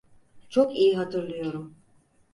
Çok 0.49 0.75
iyi 0.75 0.95
hatırlıyorum. 0.97 1.75